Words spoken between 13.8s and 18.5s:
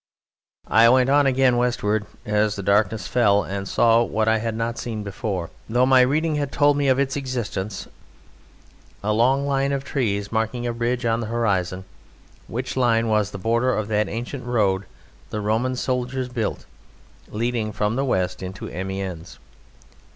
that ancient road the Roman soldiers built leading from the west